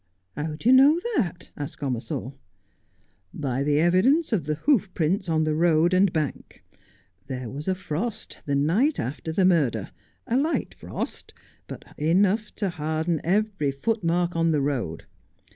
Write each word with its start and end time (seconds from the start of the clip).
82 0.35 0.35
Just 0.35 0.35
as 0.35 0.35
I 0.35 0.41
Am.' 0.41 0.47
How 0.47 0.55
do 0.57 0.69
you 0.69 0.73
know 0.73 0.99
that 1.21 1.49
1' 1.53 1.63
asked 1.63 1.79
Gomersall.' 1.79 2.33
By 3.51 3.61
the 3.61 3.79
evidence 3.79 4.33
of 4.33 4.45
the 4.47 4.55
hoof 4.55 4.91
prints 4.95 5.29
on 5.29 5.43
the 5.43 5.53
road 5.53 5.93
and 5.93 6.11
bank. 6.11 6.63
There 7.27 7.51
was 7.51 7.67
a 7.67 7.75
frost 7.75 8.39
the 8.47 8.55
night 8.55 8.99
after 8.99 9.31
the 9.31 9.45
murder— 9.45 9.91
a 10.25 10.37
light 10.37 10.73
frost— 10.73 11.35
but 11.67 11.83
enough 11.99 12.51
to 12.55 12.71
harden 12.71 13.21
every 13.23 13.69
footmark 13.71 14.35
on 14.35 14.49
the 14.49 14.61
road. 14.61 15.05